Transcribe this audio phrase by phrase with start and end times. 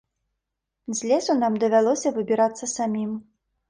[1.01, 3.11] З лесу нам давялося выбірацца самім.